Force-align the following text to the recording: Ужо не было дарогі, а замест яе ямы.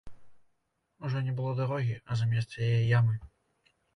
Ужо 1.09 1.21
не 1.27 1.33
было 1.41 1.51
дарогі, 1.59 1.95
а 2.09 2.17
замест 2.23 2.57
яе 2.71 2.81
ямы. 2.99 3.15